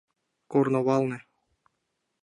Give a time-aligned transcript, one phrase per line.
[0.51, 1.17] Корно валне